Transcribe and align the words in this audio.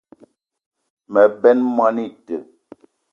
Me 1.11 1.21
benn 1.41 1.59
moni 1.75 2.03
ite 2.09 2.35